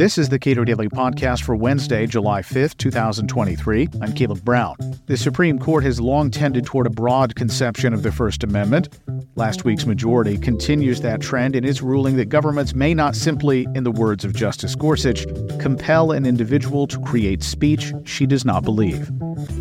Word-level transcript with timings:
This 0.00 0.16
is 0.16 0.30
the 0.30 0.38
Cato 0.38 0.64
Daily 0.64 0.88
Podcast 0.88 1.42
for 1.42 1.54
Wednesday, 1.54 2.06
July 2.06 2.40
5th, 2.40 2.78
2023. 2.78 3.88
I'm 4.00 4.14
Caleb 4.14 4.42
Brown. 4.42 4.76
The 5.04 5.18
Supreme 5.18 5.58
Court 5.58 5.84
has 5.84 6.00
long 6.00 6.30
tended 6.30 6.64
toward 6.64 6.86
a 6.86 6.90
broad 6.90 7.34
conception 7.34 7.92
of 7.92 8.02
the 8.02 8.10
First 8.10 8.42
Amendment. 8.42 8.98
Last 9.34 9.66
week's 9.66 9.84
majority 9.84 10.38
continues 10.38 11.02
that 11.02 11.20
trend 11.20 11.54
in 11.54 11.66
its 11.66 11.82
ruling 11.82 12.16
that 12.16 12.30
governments 12.30 12.74
may 12.74 12.94
not 12.94 13.14
simply, 13.14 13.66
in 13.74 13.84
the 13.84 13.90
words 13.90 14.24
of 14.24 14.34
Justice 14.34 14.74
Gorsuch, 14.74 15.26
compel 15.58 16.12
an 16.12 16.24
individual 16.24 16.86
to 16.86 16.98
create 17.00 17.42
speech 17.42 17.92
she 18.06 18.24
does 18.24 18.46
not 18.46 18.64
believe. 18.64 19.10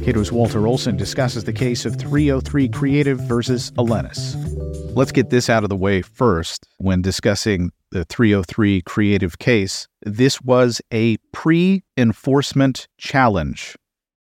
Cato's 0.05 0.31
Walter 0.31 0.65
Olson 0.67 0.95
discusses 0.95 1.43
the 1.43 1.51
case 1.51 1.85
of 1.85 1.97
303 1.97 2.69
Creative 2.69 3.19
versus 3.19 3.71
Elenis. 3.71 4.35
Let's 4.95 5.11
get 5.11 5.29
this 5.29 5.49
out 5.49 5.63
of 5.63 5.69
the 5.69 5.75
way 5.75 6.01
first 6.01 6.67
when 6.77 7.01
discussing 7.01 7.71
the 7.91 8.05
303 8.05 8.81
Creative 8.81 9.37
case. 9.39 9.87
This 10.01 10.41
was 10.41 10.81
a 10.91 11.17
pre 11.31 11.83
enforcement 11.95 12.87
challenge. 12.97 13.77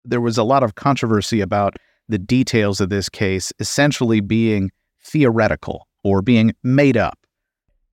There 0.03 0.21
was 0.21 0.37
a 0.37 0.43
lot 0.43 0.63
of 0.63 0.75
controversy 0.75 1.41
about 1.41 1.75
the 2.07 2.17
details 2.17 2.81
of 2.81 2.89
this 2.89 3.09
case 3.09 3.51
essentially 3.59 4.21
being 4.21 4.71
theoretical 5.03 5.87
or 6.03 6.21
being 6.21 6.53
made 6.63 6.97
up. 6.97 7.19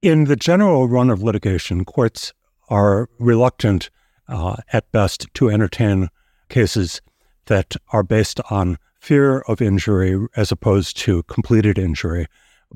In 0.01 0.25
the 0.25 0.37
general 0.37 0.89
run 0.89 1.11
of 1.11 1.23
litigation, 1.23 1.85
courts 1.85 2.33
are 2.69 3.09
reluctant 3.19 3.91
uh, 4.29 4.57
at 4.73 4.91
best 4.93 5.27
to 5.35 5.51
entertain 5.51 6.09
cases 6.49 7.03
that 7.47 7.77
are 7.93 8.03
based 8.03 8.41
on 8.51 8.79
fear 9.01 9.41
of 9.41 9.61
injury 9.61 10.27
as 10.37 10.53
opposed 10.53 10.97
to 10.97 11.23
completed 11.25 11.77
injury. 11.77 12.27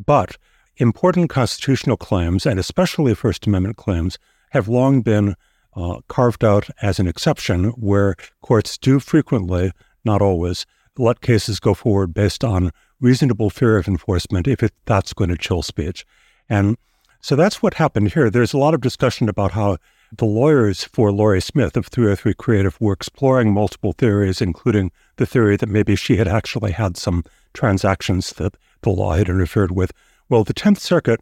But 0.04 0.36
important 0.76 1.30
constitutional 1.30 1.96
claims, 1.96 2.46
and 2.46 2.58
especially 2.58 3.14
First 3.14 3.46
Amendment 3.46 3.76
claims, 3.76 4.18
have 4.50 4.68
long 4.68 5.02
been 5.02 5.34
uh, 5.74 6.00
carved 6.08 6.44
out 6.44 6.68
as 6.82 6.98
an 6.98 7.06
exception 7.06 7.64
where 7.70 8.16
courts 8.40 8.78
do 8.78 8.98
frequently, 8.98 9.72
not 10.04 10.22
always, 10.22 10.66
let 10.98 11.20
cases 11.20 11.60
go 11.60 11.74
forward 11.74 12.14
based 12.14 12.42
on 12.42 12.72
reasonable 13.00 13.50
fear 13.50 13.76
of 13.76 13.86
enforcement 13.86 14.48
if 14.48 14.62
it, 14.62 14.72
that's 14.86 15.12
going 15.12 15.28
to 15.28 15.36
chill 15.36 15.62
speech. 15.62 16.06
And 16.48 16.76
so 17.20 17.36
that's 17.36 17.62
what 17.62 17.74
happened 17.74 18.12
here. 18.12 18.30
There's 18.30 18.54
a 18.54 18.58
lot 18.58 18.74
of 18.74 18.80
discussion 18.80 19.28
about 19.28 19.52
how 19.52 19.76
the 20.16 20.24
lawyers 20.24 20.84
for 20.84 21.10
Lorie 21.12 21.40
Smith 21.40 21.76
of 21.76 21.86
303 21.86 22.34
Creative 22.34 22.80
were 22.80 22.92
exploring 22.92 23.52
multiple 23.52 23.92
theories, 23.92 24.40
including 24.40 24.92
the 25.16 25.26
theory 25.26 25.56
that 25.56 25.68
maybe 25.68 25.96
she 25.96 26.16
had 26.16 26.28
actually 26.28 26.72
had 26.72 26.96
some 26.96 27.24
transactions 27.52 28.30
that 28.34 28.56
the 28.82 28.90
law 28.90 29.14
had 29.14 29.28
interfered 29.28 29.72
with. 29.72 29.92
Well, 30.28 30.44
the 30.44 30.54
10th 30.54 30.78
Circuit 30.78 31.20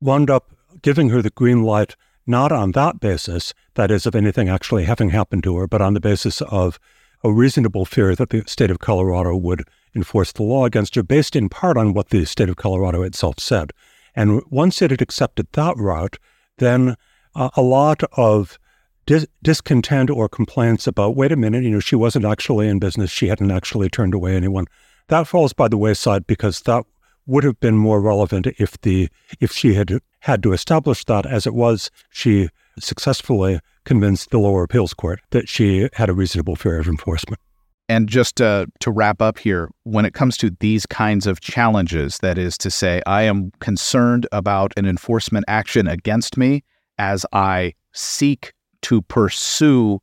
wound 0.00 0.30
up 0.30 0.52
giving 0.82 1.08
her 1.10 1.22
the 1.22 1.30
green 1.30 1.62
light 1.62 1.96
not 2.26 2.52
on 2.52 2.72
that 2.72 3.00
basis, 3.00 3.52
that 3.74 3.90
is, 3.90 4.06
of 4.06 4.14
anything 4.14 4.48
actually 4.48 4.84
having 4.84 5.10
happened 5.10 5.42
to 5.44 5.56
her, 5.56 5.66
but 5.66 5.82
on 5.82 5.94
the 5.94 6.00
basis 6.00 6.40
of 6.42 6.78
a 7.22 7.32
reasonable 7.32 7.84
fear 7.84 8.14
that 8.14 8.30
the 8.30 8.42
state 8.46 8.70
of 8.70 8.78
Colorado 8.78 9.36
would 9.36 9.64
enforce 9.94 10.32
the 10.32 10.42
law 10.42 10.64
against 10.64 10.94
her, 10.94 11.02
based 11.02 11.36
in 11.36 11.48
part 11.48 11.76
on 11.76 11.92
what 11.92 12.10
the 12.10 12.24
state 12.24 12.48
of 12.48 12.56
Colorado 12.56 13.02
itself 13.02 13.38
said. 13.38 13.72
And 14.14 14.42
once 14.50 14.80
it 14.82 14.90
had 14.90 15.02
accepted 15.02 15.48
that 15.52 15.76
route, 15.76 16.18
then 16.58 16.96
uh, 17.34 17.50
a 17.56 17.62
lot 17.62 18.02
of 18.16 18.58
dis- 19.06 19.26
discontent 19.42 20.10
or 20.10 20.28
complaints 20.28 20.86
about, 20.86 21.16
wait 21.16 21.32
a 21.32 21.36
minute, 21.36 21.64
you 21.64 21.70
know, 21.70 21.80
she 21.80 21.96
wasn't 21.96 22.24
actually 22.24 22.68
in 22.68 22.78
business, 22.78 23.10
she 23.10 23.28
hadn't 23.28 23.50
actually 23.50 23.88
turned 23.88 24.14
away 24.14 24.36
anyone. 24.36 24.66
That 25.08 25.26
falls 25.26 25.52
by 25.52 25.68
the 25.68 25.76
wayside 25.76 26.26
because 26.26 26.60
that 26.62 26.84
would 27.26 27.44
have 27.44 27.60
been 27.60 27.76
more 27.76 28.00
relevant 28.00 28.46
if 28.58 28.80
the 28.82 29.08
if 29.40 29.52
she 29.52 29.74
had 29.74 29.98
had 30.20 30.42
to 30.42 30.52
establish 30.52 31.04
that 31.04 31.26
as 31.26 31.46
it 31.46 31.54
was 31.54 31.90
she 32.10 32.48
successfully 32.78 33.60
convinced 33.84 34.30
the 34.30 34.38
lower 34.38 34.64
appeals 34.64 34.94
court 34.94 35.20
that 35.30 35.48
she 35.48 35.88
had 35.94 36.08
a 36.08 36.14
reasonable 36.14 36.56
fear 36.56 36.78
of 36.78 36.88
enforcement. 36.88 37.40
And 37.88 38.08
just 38.08 38.40
uh, 38.40 38.66
to 38.80 38.90
wrap 38.90 39.20
up 39.20 39.38
here, 39.38 39.70
when 39.82 40.06
it 40.06 40.14
comes 40.14 40.38
to 40.38 40.50
these 40.60 40.86
kinds 40.86 41.26
of 41.26 41.40
challenges, 41.40 42.18
that 42.18 42.38
is 42.38 42.56
to 42.58 42.70
say, 42.70 43.02
I 43.06 43.22
am 43.22 43.52
concerned 43.60 44.26
about 44.32 44.72
an 44.78 44.86
enforcement 44.86 45.44
action 45.48 45.86
against 45.86 46.38
me 46.38 46.64
as 46.96 47.26
I 47.32 47.74
seek 47.92 48.54
to 48.82 49.02
pursue 49.02 50.00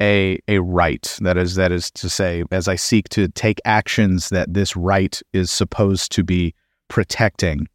a 0.00 0.38
a 0.48 0.58
right. 0.58 1.16
That 1.20 1.36
is 1.36 1.54
that 1.54 1.72
is 1.72 1.90
to 1.92 2.08
say 2.08 2.44
as 2.50 2.68
i 2.68 2.76
seek 2.76 3.08
to 3.10 3.28
take 3.28 3.60
actions 3.64 4.28
that 4.30 4.52
this 4.52 4.76
right 4.76 5.20
is 5.32 5.50
supposed 5.50 6.12
to 6.12 6.24
be 6.24 6.54
protecting. 6.88 7.68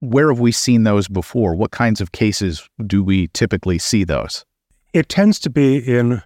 Where 0.00 0.28
have 0.28 0.40
we 0.40 0.52
seen 0.52 0.82
those 0.82 1.06
before? 1.08 1.54
What 1.54 1.70
kinds 1.70 2.00
of 2.00 2.12
cases 2.12 2.68
do 2.86 3.04
we 3.04 3.28
typically 3.28 3.78
see 3.78 4.04
those? 4.04 4.44
It 4.92 5.08
tends 5.08 5.38
to 5.40 5.50
be 5.50 5.76
in 5.76 6.22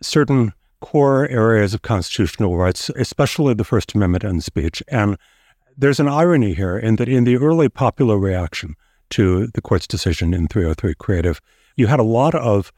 certain 0.00 0.52
core 0.80 1.28
areas 1.28 1.74
of 1.74 1.82
constitutional 1.82 2.56
rights 2.56 2.88
especially 2.90 3.52
the 3.52 3.64
first 3.64 3.94
amendment 3.94 4.22
and 4.22 4.44
speech. 4.44 4.82
And 4.86 5.18
there's 5.76 5.98
an 6.00 6.08
irony 6.08 6.54
here 6.54 6.78
in 6.78 6.96
that 6.96 7.08
in 7.08 7.24
the 7.24 7.36
early 7.36 7.68
popular 7.68 8.16
reaction 8.16 8.76
to 9.10 9.48
the 9.48 9.62
court's 9.62 9.86
decision 9.86 10.34
in 10.34 10.46
303 10.46 10.94
creative 10.94 11.40
you 11.76 11.86
had 11.86 12.00
a 12.00 12.04
lot 12.04 12.34
of 12.34 12.72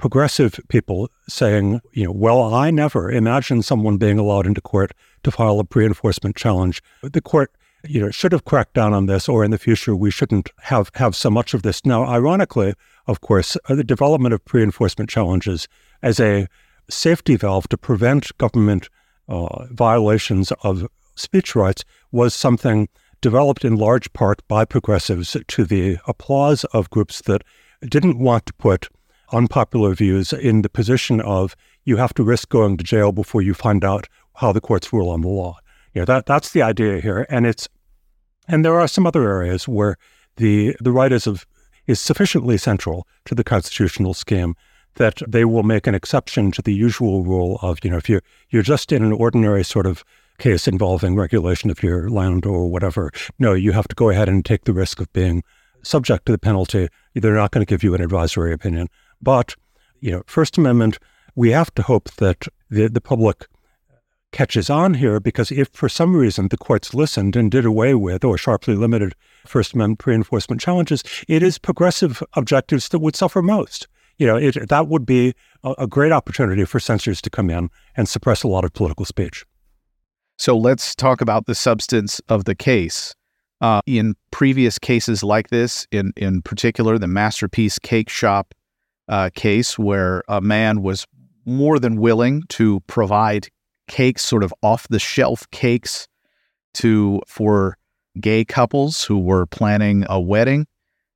progressive 0.00 0.58
people 0.68 1.10
saying, 1.28 1.80
you 1.92 2.04
know, 2.04 2.10
well, 2.12 2.54
I 2.54 2.70
never 2.70 3.10
imagined 3.10 3.66
someone 3.66 3.98
being 3.98 4.18
allowed 4.18 4.46
into 4.46 4.62
court 4.62 4.92
to 5.22 5.30
file 5.30 5.60
a 5.60 5.64
pre-enforcement 5.64 6.36
challenge. 6.36 6.82
The 7.02 7.20
court, 7.20 7.52
you 7.84 8.00
know, 8.00 8.10
should 8.10 8.32
have 8.32 8.46
cracked 8.46 8.72
down 8.72 8.94
on 8.94 9.06
this, 9.06 9.28
or 9.28 9.44
in 9.44 9.50
the 9.50 9.58
future 9.58 9.94
we 9.94 10.10
shouldn't 10.10 10.50
have 10.62 10.90
have 10.94 11.14
so 11.14 11.30
much 11.30 11.52
of 11.52 11.62
this. 11.62 11.84
Now, 11.84 12.06
ironically, 12.06 12.72
of 13.06 13.20
course, 13.20 13.58
uh, 13.68 13.74
the 13.74 13.84
development 13.84 14.32
of 14.32 14.44
pre-enforcement 14.44 15.10
challenges 15.10 15.68
as 16.02 16.18
a 16.18 16.48
safety 16.88 17.36
valve 17.36 17.68
to 17.68 17.76
prevent 17.76 18.36
government 18.38 18.88
uh, 19.28 19.66
violations 19.66 20.50
of 20.62 20.88
speech 21.14 21.54
rights 21.54 21.84
was 22.10 22.34
something 22.34 22.88
developed 23.20 23.66
in 23.66 23.76
large 23.76 24.10
part 24.14 24.40
by 24.48 24.64
progressives 24.64 25.36
to 25.46 25.64
the 25.66 25.98
applause 26.06 26.64
of 26.72 26.88
groups 26.88 27.20
that 27.22 27.42
didn't 27.86 28.18
want 28.18 28.46
to 28.46 28.54
put 28.54 28.88
unpopular 29.32 29.94
views 29.94 30.32
in 30.32 30.62
the 30.62 30.68
position 30.68 31.20
of 31.20 31.56
you 31.84 31.96
have 31.96 32.14
to 32.14 32.22
risk 32.22 32.48
going 32.48 32.76
to 32.76 32.84
jail 32.84 33.12
before 33.12 33.42
you 33.42 33.54
find 33.54 33.84
out 33.84 34.08
how 34.36 34.52
the 34.52 34.60
courts 34.60 34.92
rule 34.92 35.10
on 35.10 35.20
the 35.22 35.28
law. 35.28 35.56
You 35.94 36.02
know, 36.02 36.06
that 36.06 36.26
that's 36.26 36.52
the 36.52 36.62
idea 36.62 37.00
here, 37.00 37.26
and 37.28 37.46
it's 37.46 37.68
and 38.48 38.64
there 38.64 38.78
are 38.78 38.88
some 38.88 39.06
other 39.06 39.28
areas 39.28 39.66
where 39.66 39.96
the 40.36 40.76
the 40.80 40.92
right 40.92 41.12
is 41.12 41.26
of 41.26 41.46
is 41.86 42.00
sufficiently 42.00 42.56
central 42.56 43.06
to 43.24 43.34
the 43.34 43.44
constitutional 43.44 44.14
scheme 44.14 44.54
that 44.96 45.22
they 45.26 45.44
will 45.44 45.62
make 45.62 45.86
an 45.86 45.94
exception 45.94 46.50
to 46.52 46.62
the 46.62 46.74
usual 46.74 47.24
rule 47.24 47.58
of 47.62 47.78
you 47.82 47.90
know 47.90 47.96
if 47.96 48.08
you're 48.08 48.22
you're 48.50 48.62
just 48.62 48.92
in 48.92 49.02
an 49.04 49.12
ordinary 49.12 49.64
sort 49.64 49.86
of 49.86 50.04
case 50.40 50.66
involving 50.66 51.14
regulation 51.14 51.70
of 51.70 51.82
your 51.82 52.10
land 52.10 52.44
or 52.44 52.68
whatever, 52.68 53.12
no, 53.38 53.52
you 53.52 53.70
have 53.72 53.86
to 53.86 53.94
go 53.94 54.10
ahead 54.10 54.28
and 54.28 54.44
take 54.44 54.64
the 54.64 54.72
risk 54.72 54.98
of 54.98 55.12
being 55.12 55.44
subject 55.82 56.26
to 56.26 56.32
the 56.32 56.38
penalty. 56.38 56.88
They're 57.14 57.34
not 57.34 57.52
going 57.52 57.64
to 57.64 57.70
give 57.70 57.84
you 57.84 57.94
an 57.94 58.00
advisory 58.00 58.52
opinion. 58.52 58.88
But, 59.22 59.56
you 60.00 60.10
know, 60.10 60.22
First 60.26 60.58
Amendment, 60.58 60.98
we 61.34 61.50
have 61.50 61.72
to 61.74 61.82
hope 61.82 62.10
that 62.16 62.46
the, 62.70 62.88
the 62.88 63.00
public 63.00 63.46
catches 64.32 64.70
on 64.70 64.94
here 64.94 65.18
because 65.18 65.50
if 65.50 65.68
for 65.72 65.88
some 65.88 66.14
reason 66.14 66.48
the 66.48 66.56
courts 66.56 66.94
listened 66.94 67.34
and 67.34 67.50
did 67.50 67.64
away 67.64 67.94
with 67.94 68.24
or 68.24 68.38
sharply 68.38 68.74
limited 68.74 69.14
First 69.46 69.74
Amendment 69.74 69.98
pre 69.98 70.14
enforcement 70.14 70.60
challenges, 70.60 71.02
it 71.28 71.42
is 71.42 71.58
progressive 71.58 72.22
objectives 72.34 72.88
that 72.90 73.00
would 73.00 73.16
suffer 73.16 73.42
most. 73.42 73.88
You 74.18 74.26
know, 74.26 74.36
it, 74.36 74.68
that 74.68 74.88
would 74.88 75.06
be 75.06 75.34
a, 75.64 75.74
a 75.78 75.86
great 75.86 76.12
opportunity 76.12 76.64
for 76.64 76.78
censors 76.78 77.20
to 77.22 77.30
come 77.30 77.50
in 77.50 77.70
and 77.96 78.08
suppress 78.08 78.42
a 78.42 78.48
lot 78.48 78.64
of 78.64 78.72
political 78.72 79.04
speech. 79.04 79.44
So 80.38 80.56
let's 80.56 80.94
talk 80.94 81.20
about 81.20 81.46
the 81.46 81.54
substance 81.54 82.20
of 82.28 82.44
the 82.44 82.54
case. 82.54 83.14
Uh, 83.62 83.82
in 83.84 84.14
previous 84.30 84.78
cases 84.78 85.22
like 85.22 85.50
this, 85.50 85.86
in, 85.90 86.14
in 86.16 86.40
particular, 86.40 86.98
the 86.98 87.06
Masterpiece 87.06 87.78
Cakeshop 87.78 88.52
uh, 89.10 89.28
case 89.34 89.78
where 89.78 90.22
a 90.28 90.40
man 90.40 90.82
was 90.82 91.06
more 91.44 91.78
than 91.78 92.00
willing 92.00 92.44
to 92.48 92.80
provide 92.86 93.48
cakes, 93.88 94.22
sort 94.24 94.44
of 94.44 94.54
off 94.62 94.86
the 94.88 95.00
shelf 95.00 95.50
cakes, 95.50 96.08
to 96.72 97.20
for 97.26 97.76
gay 98.20 98.44
couples 98.44 99.04
who 99.04 99.18
were 99.18 99.46
planning 99.46 100.06
a 100.08 100.20
wedding. 100.20 100.66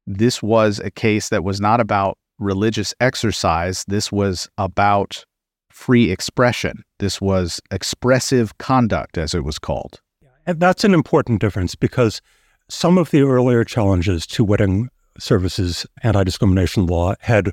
This 0.07 0.43
was 0.43 0.81
a 0.81 0.91
case 0.91 1.29
that 1.29 1.45
was 1.45 1.61
not 1.61 1.81
about 1.81 2.19
religious 2.39 2.93
exercise. 3.01 3.85
This 3.87 4.11
was 4.11 4.49
about 4.59 5.25
free 5.71 6.11
expression. 6.11 6.83
This 6.99 7.21
was 7.21 7.61
expressive 7.71 8.59
conduct, 8.59 9.17
as 9.17 9.35
it 9.35 9.45
was 9.45 9.59
called. 9.59 10.01
And 10.47 10.61
that's 10.61 10.85
an 10.85 10.95
important 10.95 11.41
difference 11.41 11.75
because 11.75 12.21
some 12.69 12.99
of 12.99 13.11
the 13.11 13.23
earlier 13.23 13.65
challenges 13.65 14.27
to 14.29 14.45
wedding 14.45 14.89
services 15.19 15.87
anti 16.03 16.25
discrimination 16.25 16.87
law 16.87 17.15
had 17.21 17.53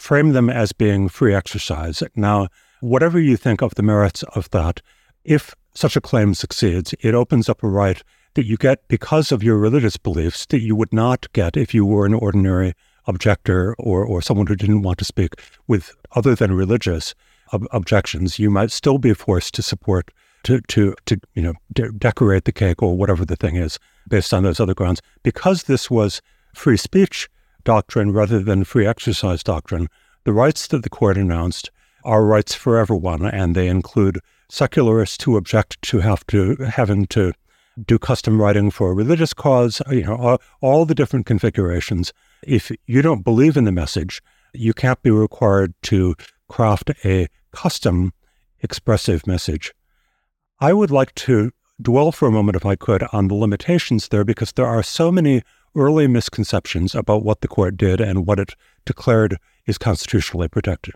frame 0.00 0.30
them 0.30 0.48
as 0.48 0.72
being 0.72 1.08
free 1.08 1.34
exercise. 1.34 2.02
Now, 2.16 2.48
whatever 2.80 3.20
you 3.20 3.36
think 3.36 3.60
of 3.60 3.74
the 3.74 3.82
merits 3.82 4.22
of 4.34 4.48
that, 4.50 4.80
if 5.24 5.54
such 5.74 5.94
a 5.94 6.00
claim 6.00 6.32
succeeds, 6.32 6.94
it 7.00 7.14
opens 7.14 7.48
up 7.48 7.62
a 7.62 7.68
right 7.68 8.02
that 8.34 8.46
you 8.46 8.56
get 8.56 8.88
because 8.88 9.30
of 9.30 9.42
your 9.42 9.58
religious 9.58 9.98
beliefs 9.98 10.46
that 10.46 10.60
you 10.60 10.74
would 10.74 10.92
not 10.92 11.30
get 11.32 11.56
if 11.56 11.74
you 11.74 11.84
were 11.84 12.06
an 12.06 12.14
ordinary 12.14 12.72
objector 13.06 13.74
or, 13.78 14.04
or 14.04 14.22
someone 14.22 14.46
who 14.46 14.56
didn't 14.56 14.82
want 14.82 14.98
to 14.98 15.04
speak 15.04 15.34
with 15.68 15.94
other 16.12 16.34
than 16.34 16.52
religious 16.52 17.14
ob- 17.52 17.66
objections. 17.70 18.38
You 18.38 18.50
might 18.50 18.70
still 18.70 18.98
be 18.98 19.12
forced 19.12 19.54
to 19.54 19.62
support 19.62 20.10
to 20.44 20.62
to 20.68 20.94
to 21.04 21.20
you 21.34 21.42
know 21.42 21.52
de- 21.74 21.92
decorate 21.92 22.46
the 22.46 22.52
cake 22.52 22.82
or 22.82 22.96
whatever 22.96 23.26
the 23.26 23.36
thing 23.36 23.56
is 23.56 23.78
based 24.08 24.32
on 24.32 24.44
those 24.44 24.60
other 24.60 24.72
grounds 24.72 25.02
because 25.22 25.64
this 25.64 25.90
was 25.90 26.22
free 26.54 26.78
speech 26.78 27.28
doctrine 27.64 28.12
rather 28.12 28.40
than 28.40 28.64
free 28.64 28.86
exercise 28.86 29.42
doctrine. 29.42 29.88
The 30.24 30.32
rights 30.32 30.66
that 30.68 30.82
the 30.82 30.90
court 30.90 31.16
announced 31.16 31.70
are 32.04 32.24
rights 32.24 32.54
for 32.54 32.78
everyone, 32.78 33.24
and 33.24 33.54
they 33.54 33.68
include 33.68 34.20
secularists 34.48 35.24
who 35.24 35.36
object 35.36 35.80
to 35.82 36.00
have 36.00 36.26
to 36.28 36.56
having 36.56 37.06
to 37.06 37.32
do 37.86 37.98
custom 37.98 38.40
writing 38.40 38.70
for 38.70 38.90
a 38.90 38.94
religious 38.94 39.32
cause, 39.32 39.80
you 39.90 40.04
know, 40.04 40.16
all, 40.16 40.42
all 40.60 40.84
the 40.84 40.94
different 40.94 41.26
configurations. 41.26 42.12
If 42.42 42.70
you 42.86 43.02
don't 43.02 43.22
believe 43.22 43.56
in 43.56 43.64
the 43.64 43.72
message, 43.72 44.22
you 44.52 44.74
can't 44.74 45.00
be 45.02 45.10
required 45.10 45.74
to 45.84 46.14
craft 46.48 46.90
a 47.04 47.28
custom 47.52 48.12
expressive 48.60 49.26
message. 49.26 49.72
I 50.58 50.72
would 50.72 50.90
like 50.90 51.14
to 51.14 51.52
dwell 51.80 52.12
for 52.12 52.28
a 52.28 52.32
moment, 52.32 52.56
if 52.56 52.66
I 52.66 52.76
could, 52.76 53.02
on 53.12 53.28
the 53.28 53.34
limitations 53.34 54.08
there 54.08 54.24
because 54.24 54.52
there 54.52 54.66
are 54.66 54.82
so 54.82 55.10
many 55.10 55.42
early 55.76 56.06
misconceptions 56.06 56.94
about 56.94 57.24
what 57.24 57.40
the 57.40 57.48
court 57.48 57.76
did 57.76 58.00
and 58.00 58.26
what 58.26 58.40
it 58.40 58.54
declared 58.84 59.36
is 59.66 59.78
constitutionally 59.78 60.48
protected. 60.48 60.94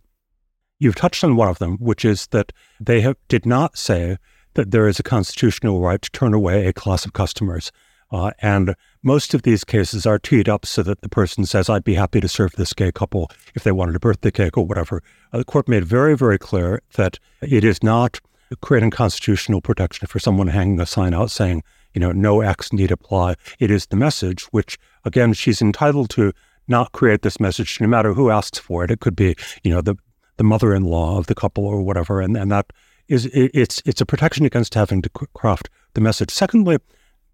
You've 0.78 0.96
touched 0.96 1.22
on 1.22 1.36
one 1.36 1.48
of 1.48 1.58
them, 1.58 1.76
which 1.78 2.04
is 2.04 2.26
that 2.28 2.52
they 2.80 3.00
have, 3.02 3.16
did 3.28 3.46
not 3.46 3.78
say 3.78 4.18
that 4.54 4.70
there 4.70 4.88
is 4.88 4.98
a 4.98 5.04
constitutional 5.04 5.80
right 5.80 6.00
to 6.00 6.10
turn 6.10 6.34
away 6.34 6.66
a 6.66 6.72
class 6.72 7.04
of 7.04 7.12
customers. 7.12 7.70
Uh, 8.10 8.30
and 8.40 8.74
most 9.02 9.34
of 9.34 9.42
these 9.42 9.64
cases 9.64 10.06
are 10.06 10.18
teed 10.18 10.48
up 10.48 10.66
so 10.66 10.82
that 10.82 11.00
the 11.00 11.08
person 11.08 11.44
says, 11.46 11.68
I'd 11.68 11.84
be 11.84 11.94
happy 11.94 12.20
to 12.20 12.28
serve 12.28 12.52
this 12.52 12.72
gay 12.72 12.92
couple 12.92 13.30
if 13.54 13.64
they 13.64 13.72
wanted 13.72 13.96
a 13.96 14.00
birthday 14.00 14.30
cake 14.30 14.56
or 14.56 14.66
whatever. 14.66 15.02
Uh, 15.32 15.38
the 15.38 15.44
court 15.44 15.68
made 15.68 15.84
very, 15.84 16.16
very 16.16 16.38
clear 16.38 16.82
that 16.94 17.18
it 17.40 17.64
is 17.64 17.82
not 17.82 18.20
creating 18.60 18.90
constitutional 18.90 19.60
protection 19.60 20.06
for 20.06 20.18
someone 20.18 20.48
hanging 20.48 20.80
a 20.80 20.86
sign 20.86 21.14
out 21.14 21.30
saying, 21.30 21.62
you 21.94 22.00
know, 22.00 22.12
no 22.12 22.40
X 22.40 22.72
need 22.72 22.90
apply. 22.90 23.36
It 23.58 23.70
is 23.70 23.86
the 23.86 23.96
message, 23.96 24.44
which 24.46 24.78
again, 25.04 25.32
she's 25.32 25.62
entitled 25.62 26.10
to 26.10 26.32
not 26.66 26.92
create 26.92 27.22
this 27.22 27.40
message 27.40 27.80
no 27.80 27.86
matter 27.86 28.12
who 28.12 28.30
asks 28.30 28.58
for 28.58 28.84
it. 28.84 28.90
It 28.90 29.00
could 29.00 29.16
be, 29.16 29.36
you 29.62 29.70
know, 29.70 29.80
the, 29.80 29.96
the 30.36 30.44
mother-in-law 30.44 31.18
of 31.18 31.26
the 31.26 31.34
couple 31.34 31.66
or 31.66 31.82
whatever. 31.82 32.20
And, 32.20 32.36
and 32.36 32.50
that 32.50 32.72
is, 33.08 33.26
it, 33.26 33.50
it's, 33.54 33.82
it's 33.84 34.00
a 34.00 34.06
protection 34.06 34.46
against 34.46 34.74
having 34.74 35.02
to 35.02 35.10
craft 35.34 35.70
the 35.94 36.00
message. 36.00 36.30
Secondly, 36.30 36.78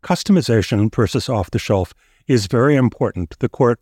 customization 0.03 0.95
versus 0.95 1.29
off 1.29 1.51
the 1.51 1.59
shelf 1.59 1.95
is 2.27 2.47
very 2.47 2.77
important. 2.77 3.39
The 3.39 3.49
court 3.49 3.81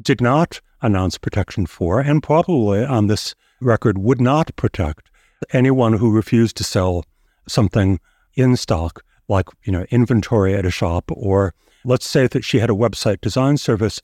did 0.00 0.20
not 0.20 0.60
announce 0.80 1.18
protection 1.18 1.66
for, 1.66 2.00
and 2.00 2.22
probably 2.22 2.84
on 2.84 3.06
this 3.06 3.34
record 3.60 3.98
would 3.98 4.20
not 4.20 4.54
protect 4.56 5.10
anyone 5.52 5.94
who 5.94 6.14
refused 6.14 6.56
to 6.56 6.64
sell 6.64 7.04
something 7.48 8.00
in 8.34 8.56
stock, 8.56 9.04
like 9.28 9.48
you 9.64 9.72
know 9.72 9.84
inventory 9.90 10.54
at 10.54 10.66
a 10.66 10.70
shop, 10.70 11.10
or 11.12 11.54
let's 11.84 12.06
say 12.06 12.26
that 12.26 12.44
she 12.44 12.58
had 12.58 12.70
a 12.70 12.74
website 12.74 13.20
design 13.20 13.56
service, 13.56 14.00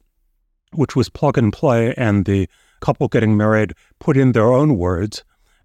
which 0.72 0.96
was 0.96 1.08
plug 1.08 1.38
and 1.38 1.52
play, 1.52 1.94
and 1.96 2.24
the 2.24 2.48
couple 2.80 3.08
getting 3.08 3.36
married 3.36 3.74
put 3.98 4.16
in 4.16 4.32
their 4.32 4.52
own 4.52 4.76
words, 4.76 5.24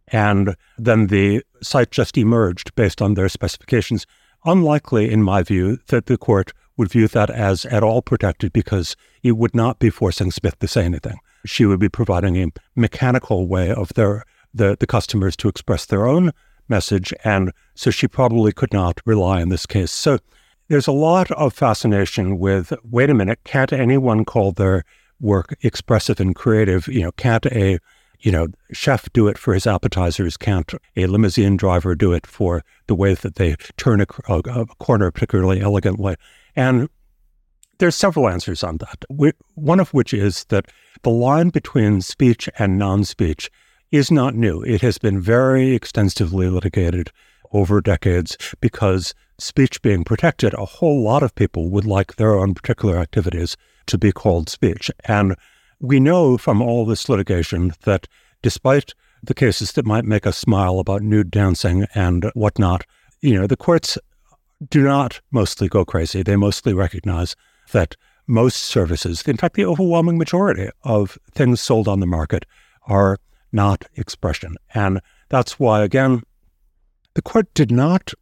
and 0.09 0.55
then 0.77 1.07
the 1.07 1.43
site 1.61 1.91
just 1.91 2.17
emerged 2.17 2.75
based 2.75 3.01
on 3.01 3.13
their 3.13 3.29
specifications 3.29 4.05
unlikely, 4.45 5.11
in 5.11 5.23
my 5.23 5.43
view, 5.43 5.79
that 5.87 6.05
the 6.05 6.17
court 6.17 6.53
would 6.77 6.89
view 6.89 7.07
that 7.07 7.29
as 7.29 7.65
at 7.65 7.83
all 7.83 8.01
protected 8.01 8.53
because 8.53 8.95
it 9.23 9.33
would 9.33 9.55
not 9.55 9.79
be 9.79 9.89
forcing 9.89 10.31
Smith 10.31 10.59
to 10.59 10.67
say 10.67 10.83
anything. 10.85 11.17
She 11.45 11.65
would 11.65 11.79
be 11.79 11.89
providing 11.89 12.37
a 12.37 12.51
mechanical 12.75 13.47
way 13.47 13.71
of 13.71 13.93
their 13.95 14.23
the, 14.53 14.77
the 14.79 14.87
customers 14.87 15.35
to 15.35 15.49
express 15.49 15.85
their 15.85 16.07
own 16.07 16.31
message, 16.67 17.13
and 17.23 17.51
so 17.75 17.91
she 17.91 18.07
probably 18.07 18.51
could 18.51 18.73
not 18.73 18.99
rely 19.05 19.41
on 19.41 19.49
this 19.49 19.65
case. 19.65 19.91
So 19.91 20.19
there's 20.67 20.87
a 20.87 20.91
lot 20.91 21.31
of 21.31 21.53
fascination 21.53 22.39
with 22.39 22.73
wait 22.83 23.09
a 23.09 23.13
minute, 23.13 23.39
can't 23.43 23.71
anyone 23.73 24.25
call 24.25 24.51
their 24.51 24.83
work 25.19 25.55
expressive 25.61 26.19
and 26.19 26.35
creative? 26.35 26.87
You 26.87 27.03
know, 27.03 27.11
can't 27.11 27.45
a 27.47 27.79
you 28.19 28.31
know, 28.31 28.47
chef 28.71 29.11
do 29.13 29.27
it 29.27 29.37
for 29.37 29.53
his 29.53 29.67
appetizers, 29.67 30.35
can't 30.37 30.73
a 30.95 31.05
limousine 31.05 31.57
driver 31.57 31.93
do 31.93 32.11
it 32.11 32.25
for 32.25 32.63
the 32.87 32.95
way 32.95 33.13
that 33.13 33.35
they 33.35 33.55
turn 33.77 34.01
a, 34.01 34.05
a, 34.27 34.39
a 34.39 34.65
corner 34.79 35.11
particularly 35.11 35.61
elegantly? 35.61 36.15
And 36.55 36.89
there's 37.77 37.95
several 37.95 38.27
answers 38.27 38.63
on 38.63 38.77
that. 38.77 39.05
We, 39.09 39.33
one 39.53 39.79
of 39.79 39.93
which 39.93 40.13
is 40.13 40.45
that 40.45 40.71
the 41.03 41.09
line 41.09 41.49
between 41.49 42.01
speech 42.01 42.49
and 42.57 42.79
non-speech 42.79 43.51
is 43.91 44.11
not 44.11 44.35
new. 44.35 44.61
It 44.61 44.81
has 44.81 44.97
been 44.97 45.21
very 45.21 45.73
extensively 45.73 46.49
litigated 46.49 47.11
over 47.51 47.81
decades 47.81 48.37
because 48.59 49.13
speech 49.37 49.81
being 49.81 50.03
protected, 50.03 50.53
a 50.53 50.65
whole 50.65 51.03
lot 51.03 51.23
of 51.23 51.35
people 51.35 51.69
would 51.69 51.85
like 51.85 52.15
their 52.15 52.35
own 52.35 52.53
particular 52.53 52.97
activities 52.97 53.55
to 53.87 53.97
be 53.97 54.11
called 54.11 54.49
speech. 54.49 54.91
And 55.05 55.35
we 55.79 55.99
know 55.99 56.37
from 56.37 56.61
all 56.61 56.85
this 56.85 57.07
litigation 57.09 57.73
that 57.83 58.07
despite 58.41 58.93
the 59.23 59.33
cases 59.33 59.71
that 59.73 59.85
might 59.85 60.05
make 60.05 60.27
us 60.27 60.37
smile 60.37 60.79
about 60.79 61.01
nude 61.01 61.31
dancing 61.31 61.85
and 61.95 62.25
whatnot, 62.33 62.85
you 63.21 63.35
know, 63.35 63.47
the 63.47 63.57
courts 63.57 63.97
do 64.69 64.83
not 64.83 65.19
mostly 65.31 65.67
go 65.67 65.85
crazy. 65.85 66.23
They 66.23 66.35
mostly 66.35 66.73
recognize 66.73 67.35
that 67.71 67.95
most 68.27 68.57
services, 68.57 69.21
in 69.23 69.37
fact, 69.37 69.55
the 69.55 69.65
overwhelming 69.65 70.17
majority 70.17 70.69
of 70.83 71.17
things 71.31 71.61
sold 71.61 71.87
on 71.87 71.99
the 71.99 72.07
market 72.07 72.45
are 72.87 73.17
not 73.55 73.85
expression. 73.95 74.57
And 74.73 75.01
that's 75.29 75.59
why, 75.59 75.81
again, 75.81 76.21
the 77.15 77.21
court 77.21 77.51
did 77.53 77.71
not 77.71 78.13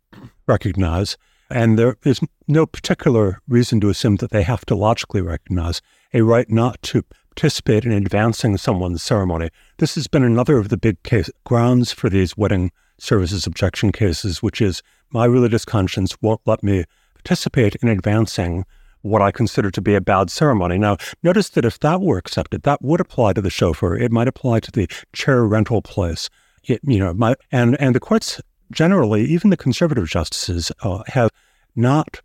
recognize, 0.48 1.18
and 1.50 1.78
there 1.78 1.98
is 2.06 2.22
no 2.48 2.66
particular 2.66 3.42
reason 3.48 3.82
to 3.82 3.90
assume 3.90 4.18
that 4.18 4.32
they 4.32 4.44
have 4.44 4.66
to 4.68 4.76
logically 4.76 5.22
recognize 5.22 5.82
a 6.14 6.22
right 6.22 6.50
not 6.50 6.82
to 6.84 7.04
participate 7.36 7.84
in 7.84 7.92
advancing 7.92 8.56
someone's 8.58 9.02
ceremony. 9.02 9.50
This 9.80 9.96
has 9.96 10.08
been 10.08 10.24
another 10.24 10.58
of 10.58 10.70
the 10.70 10.78
big 10.78 11.02
case, 11.04 11.30
grounds 11.44 11.92
for 11.92 12.10
these 12.10 12.38
wedding 12.38 12.72
services 13.00 13.48
objection 13.48 13.92
cases, 13.92 14.44
which 14.44 14.62
is 14.62 14.84
my 15.12 15.26
religious 15.26 15.66
conscience 15.66 16.16
won't 16.22 16.42
let 16.46 16.64
me 16.64 16.86
participate 17.16 17.76
in 17.76 17.90
advancing 17.90 18.66
what 19.04 19.22
I 19.22 19.32
consider 19.32 19.70
to 19.70 19.82
be 19.82 19.96
a 19.96 20.02
bad 20.02 20.32
ceremony. 20.32 20.78
Now, 20.78 20.98
notice 21.22 21.50
that 21.50 21.66
if 21.66 21.80
that 21.80 22.02
were 22.02 22.18
accepted, 22.18 22.64
that 22.64 22.82
would 22.82 23.00
apply 23.00 23.34
to 23.34 23.42
the 23.42 23.50
chauffeur. 23.50 23.96
It 23.96 24.12
might 24.12 24.28
apply 24.28 24.62
to 24.62 24.72
the 24.72 24.88
chair 25.14 25.46
rental 25.46 25.82
place. 25.82 26.30
It, 26.64 26.80
you 26.84 27.00
know, 27.00 27.14
my, 27.14 27.36
and 27.52 27.80
and 27.80 27.94
the 27.94 28.00
courts 28.00 28.42
generally, 28.72 29.26
even 29.26 29.50
the 29.50 29.58
conservative 29.58 30.08
justices, 30.08 30.72
uh, 30.82 31.04
have 31.08 31.30
not 31.76 32.22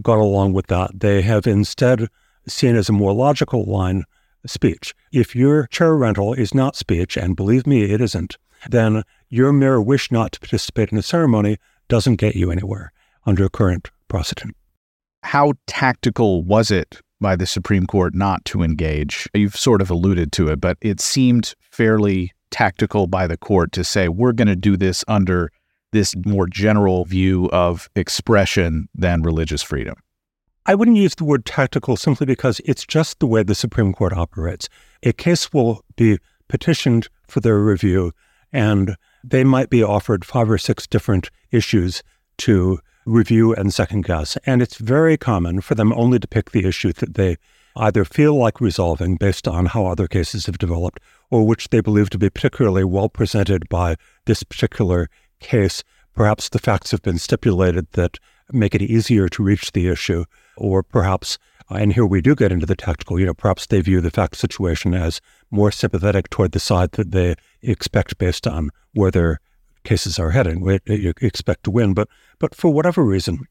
gone 0.00 0.18
along 0.18 0.52
with 0.52 0.68
that. 0.68 1.00
They 1.00 1.22
have 1.22 1.46
instead 1.46 2.08
seen 2.46 2.76
as 2.76 2.88
a 2.88 2.92
more 2.92 3.12
logical 3.12 3.64
line 3.64 4.04
speech. 4.46 4.94
If 5.12 5.34
your 5.34 5.66
chair 5.66 5.96
rental 5.96 6.32
is 6.32 6.54
not 6.54 6.76
speech, 6.76 7.16
and 7.16 7.36
believe 7.36 7.66
me, 7.66 7.82
it 7.82 8.00
isn't, 8.00 8.38
then 8.68 9.02
your 9.28 9.52
mere 9.52 9.80
wish 9.80 10.10
not 10.10 10.32
to 10.32 10.40
participate 10.40 10.92
in 10.92 10.98
a 10.98 11.02
ceremony 11.02 11.58
doesn't 11.88 12.16
get 12.16 12.36
you 12.36 12.50
anywhere 12.50 12.92
under 13.26 13.48
current 13.48 13.90
precedent. 14.08 14.56
How 15.22 15.52
tactical 15.66 16.42
was 16.42 16.70
it 16.70 17.00
by 17.20 17.36
the 17.36 17.46
Supreme 17.46 17.86
Court 17.86 18.14
not 18.14 18.44
to 18.46 18.62
engage? 18.62 19.28
You've 19.34 19.56
sort 19.56 19.82
of 19.82 19.90
alluded 19.90 20.32
to 20.32 20.48
it, 20.48 20.60
but 20.60 20.78
it 20.80 21.00
seemed 21.00 21.54
fairly 21.70 22.32
tactical 22.50 23.06
by 23.06 23.26
the 23.26 23.36
court 23.36 23.72
to 23.72 23.84
say, 23.84 24.08
we're 24.08 24.32
going 24.32 24.48
to 24.48 24.56
do 24.56 24.76
this 24.76 25.04
under 25.06 25.52
this 25.92 26.14
more 26.24 26.46
general 26.46 27.04
view 27.04 27.48
of 27.50 27.88
expression 27.96 28.88
than 28.94 29.22
religious 29.22 29.62
freedom. 29.62 29.94
I 30.66 30.74
wouldn't 30.74 30.96
use 30.96 31.14
the 31.14 31.24
word 31.24 31.46
tactical 31.46 31.96
simply 31.96 32.26
because 32.26 32.60
it's 32.64 32.84
just 32.84 33.18
the 33.18 33.26
way 33.26 33.42
the 33.42 33.54
Supreme 33.54 33.92
Court 33.92 34.12
operates. 34.12 34.68
A 35.02 35.12
case 35.12 35.52
will 35.52 35.84
be 35.96 36.18
petitioned 36.48 37.08
for 37.28 37.40
their 37.40 37.58
review, 37.58 38.12
and 38.52 38.96
they 39.24 39.42
might 39.42 39.70
be 39.70 39.82
offered 39.82 40.24
five 40.24 40.50
or 40.50 40.58
six 40.58 40.86
different 40.86 41.30
issues 41.50 42.02
to 42.38 42.78
review 43.04 43.54
and 43.54 43.72
second 43.72 44.04
guess. 44.04 44.36
And 44.46 44.62
it's 44.62 44.78
very 44.78 45.16
common 45.16 45.60
for 45.60 45.74
them 45.74 45.92
only 45.92 46.18
to 46.18 46.28
pick 46.28 46.50
the 46.50 46.66
issue 46.66 46.92
that 46.94 47.14
they 47.14 47.36
either 47.76 48.04
feel 48.04 48.34
like 48.34 48.60
resolving 48.60 49.16
based 49.16 49.46
on 49.46 49.66
how 49.66 49.86
other 49.86 50.08
cases 50.08 50.46
have 50.46 50.58
developed, 50.58 51.00
or 51.30 51.46
which 51.46 51.68
they 51.68 51.80
believe 51.80 52.10
to 52.10 52.18
be 52.18 52.30
particularly 52.30 52.84
well 52.84 53.08
presented 53.08 53.68
by 53.68 53.96
this 54.26 54.42
particular 54.42 55.08
case. 55.38 55.82
Perhaps 56.14 56.48
the 56.48 56.58
facts 56.58 56.90
have 56.90 57.02
been 57.02 57.18
stipulated 57.18 57.86
that 57.92 58.18
make 58.52 58.74
it 58.74 58.82
easier 58.82 59.28
to 59.28 59.42
reach 59.42 59.72
the 59.72 59.88
issue, 59.88 60.24
or 60.56 60.82
perhaps, 60.82 61.38
and 61.70 61.92
here 61.92 62.04
we 62.04 62.20
do 62.20 62.34
get 62.34 62.50
into 62.50 62.66
the 62.66 62.74
tactical, 62.74 63.18
you 63.18 63.26
know, 63.26 63.34
perhaps 63.34 63.66
they 63.66 63.80
view 63.80 64.00
the 64.00 64.10
fact 64.10 64.36
situation 64.36 64.92
as 64.92 65.20
more 65.50 65.70
sympathetic 65.70 66.28
toward 66.28 66.52
the 66.52 66.58
side 66.58 66.92
that 66.92 67.12
they 67.12 67.36
expect 67.62 68.18
based 68.18 68.46
on 68.46 68.70
where 68.92 69.12
cases 69.84 70.18
are 70.18 70.30
heading. 70.30 70.80
You 70.86 71.14
expect 71.20 71.64
to 71.64 71.70
win, 71.70 71.94
but 71.94 72.08
but 72.38 72.54
for 72.54 72.70
whatever 72.70 73.04
reason, 73.04 73.46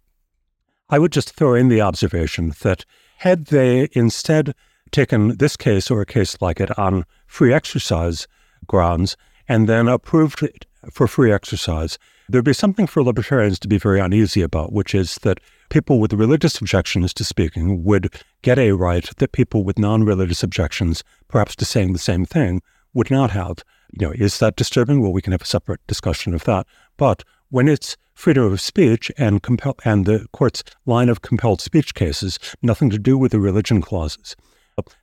I 0.90 1.00
would 1.00 1.12
just 1.12 1.32
throw 1.32 1.54
in 1.54 1.70
the 1.70 1.82
observation 1.82 2.54
that 2.62 2.86
had 3.18 3.48
they 3.48 3.90
instead 3.94 4.56
taken 4.92 5.38
this 5.38 5.56
case 5.56 5.92
or 5.92 6.02
a 6.02 6.06
case 6.06 6.42
like 6.42 6.60
it 6.60 6.78
on 6.78 7.06
free 7.28 7.54
exercise 7.54 8.28
grounds 8.68 9.16
and 9.48 9.68
then 9.68 9.88
approved 9.88 10.42
it 10.44 10.66
for 10.92 11.08
free 11.08 11.32
exercise, 11.32 11.98
there'd 12.30 12.46
be 12.46 12.54
something 12.54 12.88
for 12.88 13.04
libertarians 13.04 13.60
to 13.60 13.68
be 13.68 13.78
very 13.78 14.00
uneasy 14.00 14.42
about, 14.42 14.72
which 14.72 14.96
is 14.96 15.16
that 15.16 15.40
people 15.70 16.00
with 16.00 16.14
religious 16.14 16.60
objections 16.60 17.14
to 17.14 17.24
speaking 17.24 17.84
would 17.84 18.14
get 18.42 18.58
a 18.58 18.72
right 18.72 19.10
that 19.18 19.32
people 19.32 19.64
with 19.64 19.78
non 19.78 20.04
religious 20.04 20.44
objections, 20.44 21.04
perhaps 21.28 21.56
to 21.58 21.66
saying 21.66 21.94
the 21.94 22.00
same 22.00 22.26
thing, 22.26 22.62
would 22.94 23.12
not 23.12 23.32
have. 23.32 23.58
You 23.92 24.08
know, 24.08 24.14
is 24.14 24.40
that 24.40 24.56
disturbing? 24.56 25.02
Well, 25.02 25.14
we 25.14 25.22
can 25.22 25.32
have 25.32 25.42
a 25.42 25.46
separate 25.46 25.86
discussion 25.88 26.34
of 26.34 26.44
that. 26.44 26.68
But 26.98 27.24
when 27.50 27.68
it's 27.68 27.98
freedom 28.14 28.44
of 28.44 28.62
speech 28.62 29.12
and 29.18 29.42
compel 29.42 29.76
and 29.86 30.06
the 30.06 30.28
court's 30.34 30.64
line 30.86 31.10
of 31.10 31.22
compelled 31.22 31.62
speech 31.62 31.96
cases, 31.96 32.38
nothing 32.62 32.90
to 32.90 33.00
do 33.00 33.18
with 33.18 33.32
the 33.32 33.40
religion 33.40 33.82
clauses, 33.82 34.36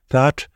that 0.09 0.47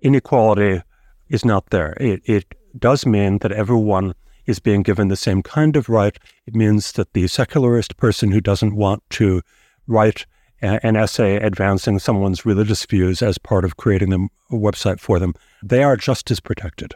inequality 0.00 0.82
is 1.28 1.44
not 1.44 1.70
there. 1.70 1.96
It, 1.98 2.22
it 2.24 2.54
does 2.78 3.06
mean 3.06 3.38
that 3.38 3.52
everyone 3.52 4.14
is 4.46 4.58
being 4.58 4.82
given 4.82 5.08
the 5.08 5.16
same 5.16 5.42
kind 5.42 5.76
of 5.76 5.88
right. 5.88 6.18
It 6.46 6.54
means 6.54 6.92
that 6.92 7.12
the 7.12 7.26
secularist 7.28 7.96
person 7.96 8.30
who 8.30 8.40
doesn't 8.40 8.74
want 8.74 9.02
to 9.10 9.42
write 9.86 10.26
a, 10.62 10.84
an 10.84 10.96
essay 10.96 11.36
advancing 11.36 11.98
someone's 11.98 12.44
religious 12.44 12.84
views 12.86 13.22
as 13.22 13.38
part 13.38 13.64
of 13.64 13.76
creating 13.76 14.10
them, 14.10 14.28
a 14.50 14.54
website 14.54 15.00
for 15.00 15.18
them, 15.18 15.34
they 15.62 15.82
are 15.82 15.96
just 15.96 16.30
as 16.30 16.40
protected. 16.40 16.94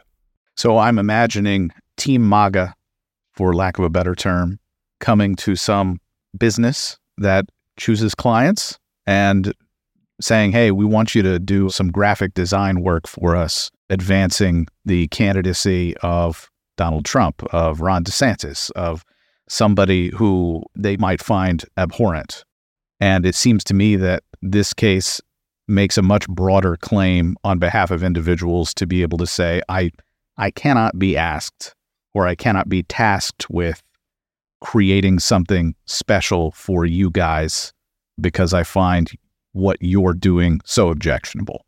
So 0.57 0.79
I'm 0.79 0.97
imagining 0.97 1.71
Team 1.97 2.27
MAGA, 2.27 2.73
for 3.33 3.53
lack 3.53 3.77
of 3.77 3.85
a 3.85 3.89
better 3.89 4.15
term, 4.15 4.59
coming 4.99 5.35
to 5.37 5.55
some 5.55 6.01
business 6.37 6.97
that 7.19 7.45
chooses 7.77 8.15
clients 8.15 8.79
and 9.05 9.53
saying, 10.19 10.51
hey, 10.51 10.71
we 10.71 10.83
want 10.83 11.13
you 11.13 11.21
to 11.21 11.37
do 11.37 11.69
some 11.69 11.91
graphic 11.91 12.33
design 12.33 12.81
work 12.81 13.07
for 13.07 13.35
us, 13.35 13.69
advancing 13.91 14.65
the 14.83 15.07
candidacy 15.09 15.95
of 15.97 16.49
Donald 16.75 17.05
Trump, 17.05 17.43
of 17.53 17.81
Ron 17.81 18.03
DeSantis, 18.03 18.71
of 18.71 19.05
somebody 19.47 20.09
who 20.09 20.63
they 20.75 20.97
might 20.97 21.21
find 21.21 21.63
abhorrent. 21.77 22.43
And 22.99 23.27
it 23.27 23.35
seems 23.35 23.63
to 23.65 23.75
me 23.75 23.95
that 23.97 24.23
this 24.41 24.73
case 24.73 25.21
makes 25.67 25.99
a 25.99 26.01
much 26.01 26.27
broader 26.27 26.77
claim 26.77 27.35
on 27.43 27.59
behalf 27.59 27.91
of 27.91 28.03
individuals 28.03 28.73
to 28.73 28.87
be 28.87 29.03
able 29.03 29.19
to 29.19 29.27
say, 29.27 29.61
I, 29.69 29.91
I 30.37 30.51
cannot 30.51 30.99
be 30.99 31.17
asked 31.17 31.73
or 32.13 32.27
I 32.27 32.35
cannot 32.35 32.69
be 32.69 32.83
tasked 32.83 33.49
with 33.49 33.81
creating 34.61 35.19
something 35.19 35.75
special 35.85 36.51
for 36.51 36.85
you 36.85 37.09
guys 37.11 37.73
because 38.19 38.53
I 38.53 38.63
find 38.63 39.11
what 39.51 39.77
you're 39.79 40.13
doing 40.13 40.61
so 40.65 40.89
objectionable. 40.89 41.65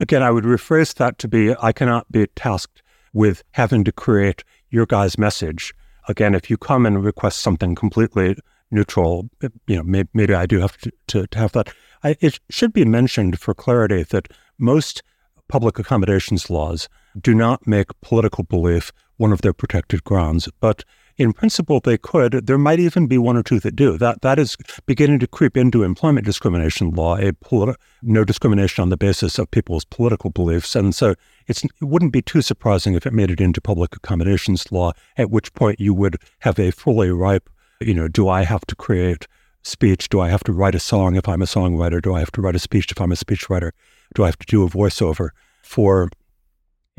Again, 0.00 0.22
I 0.22 0.30
would 0.30 0.44
rephrase 0.44 0.94
that 0.94 1.18
to 1.18 1.28
be 1.28 1.54
I 1.60 1.72
cannot 1.72 2.10
be 2.10 2.26
tasked 2.36 2.82
with 3.12 3.42
having 3.52 3.84
to 3.84 3.92
create 3.92 4.44
your 4.70 4.86
guy's 4.86 5.18
message. 5.18 5.74
Again, 6.08 6.34
if 6.34 6.48
you 6.48 6.56
come 6.56 6.86
and 6.86 7.04
request 7.04 7.40
something 7.40 7.74
completely 7.74 8.36
neutral, 8.70 9.28
you 9.66 9.76
know, 9.76 9.82
maybe, 9.82 10.08
maybe 10.14 10.34
I 10.34 10.46
do 10.46 10.60
have 10.60 10.76
to, 10.78 10.92
to, 11.08 11.26
to 11.26 11.38
have 11.38 11.52
that. 11.52 11.72
I, 12.04 12.16
it 12.20 12.38
should 12.50 12.72
be 12.72 12.84
mentioned 12.84 13.40
for 13.40 13.54
clarity 13.54 14.04
that 14.04 14.28
most 14.58 15.02
public 15.48 15.78
accommodations 15.78 16.50
laws 16.50 16.88
do 17.20 17.34
not 17.34 17.66
make 17.66 17.88
political 18.00 18.44
belief 18.44 18.92
one 19.16 19.32
of 19.32 19.42
their 19.42 19.52
protected 19.52 20.04
grounds, 20.04 20.48
but 20.60 20.84
in 21.18 21.32
principle, 21.32 21.80
they 21.80 21.98
could. 21.98 22.46
There 22.46 22.56
might 22.56 22.78
even 22.78 23.08
be 23.08 23.18
one 23.18 23.36
or 23.36 23.42
two 23.42 23.58
that 23.60 23.74
do. 23.74 23.98
That 23.98 24.22
that 24.22 24.38
is 24.38 24.56
beginning 24.86 25.18
to 25.18 25.26
creep 25.26 25.56
into 25.56 25.82
employment 25.82 26.24
discrimination 26.24 26.90
law, 26.90 27.16
a 27.16 27.32
politi- 27.32 27.74
no 28.02 28.22
discrimination 28.22 28.82
on 28.82 28.90
the 28.90 28.96
basis 28.96 29.36
of 29.36 29.50
people's 29.50 29.84
political 29.84 30.30
beliefs. 30.30 30.76
And 30.76 30.94
so 30.94 31.16
it 31.48 31.60
wouldn't 31.80 32.12
be 32.12 32.22
too 32.22 32.40
surprising 32.40 32.94
if 32.94 33.04
it 33.04 33.12
made 33.12 33.32
it 33.32 33.40
into 33.40 33.60
public 33.60 33.96
accommodations 33.96 34.70
law, 34.70 34.92
at 35.16 35.28
which 35.28 35.52
point 35.54 35.80
you 35.80 35.92
would 35.92 36.18
have 36.40 36.58
a 36.60 36.70
fully 36.70 37.10
ripe, 37.10 37.50
you 37.80 37.94
know, 37.94 38.06
do 38.06 38.28
I 38.28 38.44
have 38.44 38.64
to 38.66 38.76
create 38.76 39.26
speech? 39.64 40.08
Do 40.08 40.20
I 40.20 40.28
have 40.28 40.44
to 40.44 40.52
write 40.52 40.76
a 40.76 40.80
song 40.80 41.16
if 41.16 41.28
I'm 41.28 41.42
a 41.42 41.46
songwriter? 41.46 42.00
Do 42.00 42.14
I 42.14 42.20
have 42.20 42.30
to 42.32 42.40
write 42.40 42.54
a 42.54 42.60
speech 42.60 42.92
if 42.92 43.00
I'm 43.00 43.10
a 43.10 43.16
speechwriter? 43.16 43.72
Do 44.14 44.22
I 44.22 44.26
have 44.26 44.38
to 44.38 44.46
do 44.46 44.62
a 44.62 44.68
voiceover 44.68 45.30
for 45.62 46.10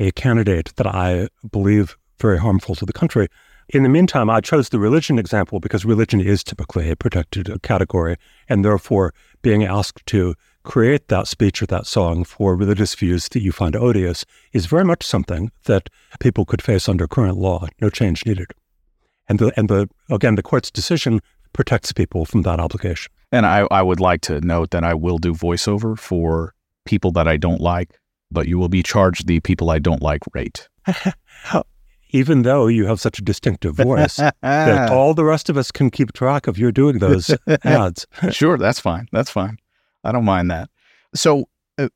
a 0.00 0.10
candidate 0.10 0.74
that 0.76 0.86
I 0.88 1.28
believe 1.48 1.96
very 2.18 2.38
harmful 2.38 2.74
to 2.74 2.84
the 2.84 2.92
country? 2.92 3.28
In 3.68 3.84
the 3.84 3.88
meantime, 3.88 4.28
I 4.28 4.40
chose 4.40 4.68
the 4.68 4.80
religion 4.80 5.16
example 5.16 5.60
because 5.60 5.84
religion 5.84 6.20
is 6.20 6.42
typically 6.42 6.90
a 6.90 6.96
protected 6.96 7.62
category, 7.62 8.16
and 8.48 8.64
therefore 8.64 9.14
being 9.42 9.62
asked 9.62 10.04
to 10.06 10.34
create 10.64 11.06
that 11.06 11.28
speech 11.28 11.62
or 11.62 11.66
that 11.66 11.86
song 11.86 12.24
for 12.24 12.56
religious 12.56 12.94
views 12.96 13.28
that 13.28 13.42
you 13.42 13.52
find 13.52 13.76
odious 13.76 14.24
is 14.52 14.66
very 14.66 14.84
much 14.84 15.04
something 15.04 15.52
that 15.66 15.88
people 16.18 16.44
could 16.44 16.62
face 16.62 16.88
under 16.88 17.06
current 17.06 17.36
law. 17.36 17.66
No 17.80 17.90
change 17.90 18.26
needed. 18.26 18.52
And 19.28 19.38
the 19.38 19.52
and 19.56 19.68
the 19.68 19.88
again 20.10 20.34
the 20.34 20.42
court's 20.42 20.70
decision 20.70 21.20
protects 21.52 21.92
people 21.92 22.24
from 22.24 22.42
that 22.42 22.58
obligation. 22.58 23.12
And 23.30 23.46
I, 23.46 23.66
I 23.70 23.82
would 23.82 24.00
like 24.00 24.20
to 24.22 24.40
note 24.40 24.70
that 24.70 24.82
I 24.82 24.94
will 24.94 25.18
do 25.18 25.32
voiceover 25.32 25.96
for 25.96 26.54
people 26.84 27.12
that 27.12 27.28
I 27.28 27.36
don't 27.36 27.60
like, 27.60 27.98
but 28.30 28.48
you 28.48 28.58
will 28.58 28.68
be 28.68 28.82
charged 28.82 29.26
the 29.26 29.40
people 29.40 29.70
I 29.70 29.78
don't 29.78 30.02
like 30.02 30.22
rate. 30.34 30.68
even 32.12 32.42
though 32.42 32.66
you 32.66 32.86
have 32.86 33.00
such 33.00 33.18
a 33.18 33.22
distinctive 33.22 33.76
voice 33.76 34.16
that 34.16 34.34
all 34.90 35.14
the 35.14 35.24
rest 35.24 35.48
of 35.48 35.56
us 35.56 35.70
can 35.70 35.90
keep 35.90 36.12
track 36.12 36.46
of 36.46 36.58
you 36.58 36.72
doing 36.72 36.98
those 36.98 37.34
ads. 37.64 38.06
sure, 38.30 38.58
that's 38.58 38.80
fine. 38.80 39.06
That's 39.12 39.30
fine. 39.30 39.58
I 40.04 40.12
don't 40.12 40.24
mind 40.24 40.50
that. 40.50 40.70
So, 41.14 41.44
uh, 41.78 41.88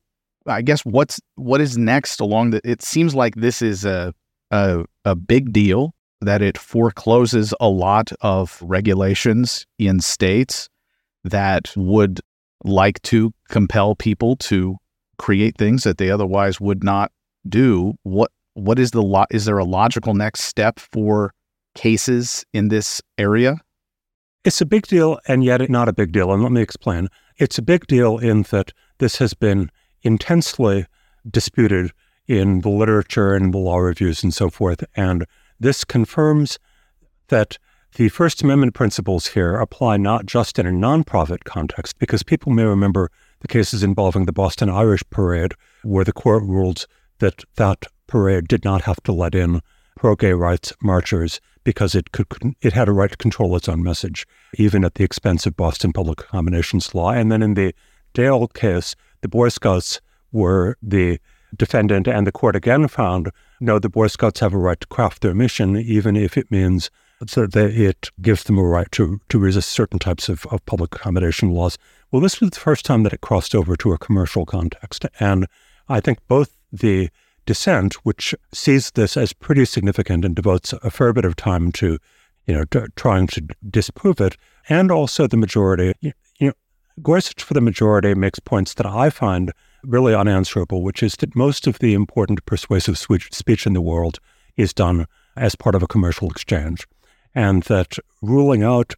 I 0.45 0.61
guess 0.61 0.85
what's 0.85 1.19
what 1.35 1.61
is 1.61 1.77
next 1.77 2.19
along 2.19 2.51
the? 2.51 2.61
It 2.63 2.81
seems 2.81 3.15
like 3.15 3.35
this 3.35 3.61
is 3.61 3.85
a 3.85 4.13
a, 4.51 4.85
a 5.03 5.15
big 5.15 5.51
deal 5.51 5.93
that 6.21 6.41
it 6.41 6.57
forecloses 6.57 7.53
a 7.59 7.67
lot 7.67 8.11
of 8.21 8.61
regulations 8.61 9.65
in 9.79 9.99
states 9.99 10.69
that 11.23 11.73
would 11.75 12.21
like 12.63 13.01
to 13.03 13.33
compel 13.49 13.95
people 13.95 14.35
to 14.37 14.77
create 15.17 15.57
things 15.57 15.83
that 15.83 15.97
they 15.97 16.09
otherwise 16.09 16.59
would 16.59 16.83
not 16.83 17.11
do. 17.47 17.93
What 18.03 18.31
what 18.53 18.79
is 18.79 18.91
the 18.91 19.03
lo- 19.03 19.25
is 19.31 19.45
there 19.45 19.57
a 19.57 19.65
logical 19.65 20.13
next 20.13 20.41
step 20.41 20.79
for 20.79 21.33
cases 21.75 22.45
in 22.53 22.69
this 22.69 23.01
area? 23.17 23.57
It's 24.45 24.61
a 24.61 24.65
big 24.65 24.87
deal 24.87 25.19
and 25.27 25.43
yet 25.43 25.69
not 25.69 25.89
a 25.89 25.93
big 25.93 26.11
deal. 26.11 26.31
And 26.31 26.41
let 26.41 26.51
me 26.51 26.61
explain. 26.61 27.09
It's 27.37 27.57
a 27.57 27.61
big 27.61 27.85
deal 27.87 28.17
in 28.17 28.43
that 28.43 28.71
this 28.99 29.17
has 29.17 29.33
been 29.33 29.69
intensely 30.03 30.85
disputed 31.29 31.91
in 32.27 32.61
the 32.61 32.69
literature 32.69 33.33
and 33.33 33.53
the 33.53 33.57
law 33.57 33.77
reviews 33.77 34.23
and 34.23 34.33
so 34.33 34.49
forth. 34.49 34.83
And 34.95 35.25
this 35.59 35.83
confirms 35.83 36.57
that 37.27 37.57
the 37.95 38.09
First 38.09 38.41
Amendment 38.41 38.73
principles 38.73 39.27
here 39.27 39.55
apply 39.55 39.97
not 39.97 40.25
just 40.25 40.59
in 40.59 40.67
a 40.67 40.71
nonprofit 40.71 41.43
context, 41.45 41.97
because 41.97 42.23
people 42.23 42.51
may 42.51 42.63
remember 42.63 43.09
the 43.45 43.53
cases 43.53 43.83
involving 43.83 44.25
the 44.25 44.33
Boston 44.33 44.69
Irish 44.69 45.03
Parade, 45.11 45.53
where 45.83 46.03
the 46.03 46.11
court 46.11 46.41
ruled 46.43 46.87
that 47.19 47.43
that 47.57 47.85
parade 48.07 48.47
did 48.47 48.65
not 48.65 48.81
have 48.81 49.01
to 49.03 49.11
let 49.11 49.35
in 49.35 49.61
pro-gay 49.95 50.33
rights 50.33 50.73
marchers 50.81 51.39
because 51.63 51.93
it 51.93 52.11
could 52.11 52.27
it 52.61 52.73
had 52.73 52.87
a 52.87 52.91
right 52.91 53.11
to 53.11 53.17
control 53.17 53.55
its 53.55 53.69
own 53.69 53.83
message, 53.83 54.25
even 54.55 54.83
at 54.83 54.95
the 54.95 55.03
expense 55.03 55.45
of 55.45 55.55
Boston 55.55 55.93
public 55.93 56.21
accommodations 56.21 56.95
law. 56.95 57.11
And 57.11 57.31
then 57.31 57.43
in 57.43 57.53
the 57.53 57.75
Dale 58.15 58.47
case, 58.47 58.95
the 59.21 59.27
Boy 59.27 59.49
Scouts 59.49 60.01
were 60.31 60.75
the 60.81 61.19
defendant, 61.55 62.07
and 62.07 62.25
the 62.25 62.31
court 62.31 62.55
again 62.55 62.87
found 62.87 63.29
no, 63.61 63.77
the 63.77 63.89
Boy 63.89 64.07
Scouts 64.07 64.39
have 64.39 64.55
a 64.55 64.57
right 64.57 64.79
to 64.79 64.87
craft 64.87 65.21
their 65.21 65.35
mission, 65.35 65.77
even 65.77 66.15
if 66.15 66.35
it 66.35 66.49
means 66.49 66.89
that 67.19 67.55
it 67.55 68.09
gives 68.21 68.43
them 68.43 68.57
a 68.57 68.63
right 68.63 68.91
to, 68.91 69.19
to 69.29 69.39
resist 69.39 69.69
certain 69.69 69.99
types 69.99 70.29
of, 70.29 70.45
of 70.47 70.65
public 70.65 70.95
accommodation 70.95 71.51
laws. 71.51 71.77
Well, 72.11 72.21
this 72.21 72.39
was 72.39 72.51
the 72.51 72.59
first 72.59 72.85
time 72.85 73.03
that 73.03 73.13
it 73.13 73.21
crossed 73.21 73.55
over 73.55 73.75
to 73.77 73.93
a 73.93 73.97
commercial 73.97 74.45
context. 74.45 75.05
And 75.19 75.47
I 75.87 75.99
think 75.99 76.19
both 76.27 76.57
the 76.71 77.09
dissent, 77.45 77.93
which 78.05 78.35
sees 78.53 78.91
this 78.91 79.15
as 79.15 79.33
pretty 79.33 79.65
significant 79.65 80.25
and 80.25 80.35
devotes 80.35 80.73
a 80.73 80.91
fair 80.91 81.13
bit 81.13 81.25
of 81.25 81.35
time 81.35 81.71
to, 81.73 81.99
you 82.45 82.53
know, 82.53 82.65
to 82.65 82.87
trying 82.95 83.27
to 83.27 83.47
disprove 83.69 84.19
it, 84.19 84.35
and 84.67 84.91
also 84.91 85.27
the 85.27 85.37
majority. 85.37 85.93
You 86.01 86.13
know, 86.39 86.53
Gorsuch 87.01 87.43
for 87.43 87.53
the 87.53 87.61
majority 87.61 88.13
makes 88.13 88.39
points 88.39 88.73
that 88.75 88.85
I 88.85 89.09
find 89.09 89.51
really 89.83 90.15
unanswerable, 90.15 90.81
which 90.81 91.03
is 91.03 91.15
that 91.17 91.35
most 91.35 91.67
of 91.67 91.79
the 91.79 91.93
important 91.93 92.45
persuasive 92.45 92.97
speech 92.97 93.65
in 93.67 93.73
the 93.73 93.81
world 93.81 94.19
is 94.57 94.73
done 94.73 95.05
as 95.35 95.55
part 95.55 95.75
of 95.75 95.83
a 95.83 95.87
commercial 95.87 96.29
exchange, 96.29 96.87
and 97.35 97.63
that 97.63 97.97
ruling 98.21 98.63
out 98.63 98.93